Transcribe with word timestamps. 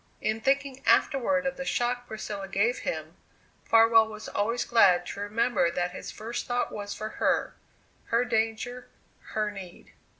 In 0.19 0.41
thinking 0.41 0.81
afterward 0.87 1.45
of 1.45 1.57
the 1.57 1.63
shock 1.63 2.07
Priscilla 2.07 2.47
gave 2.47 2.79
him, 2.79 3.17
Farwell 3.63 4.07
was 4.07 4.27
always 4.27 4.65
glad 4.65 5.05
to 5.05 5.19
remember 5.19 5.69
that 5.69 5.91
his 5.91 6.09
first 6.09 6.47
thought 6.47 6.71
was 6.71 6.95
for 6.95 7.09
her, 7.21 7.53
her 8.05 8.25
danger, 8.25 8.89
her 9.33 9.51
need. 9.51 9.93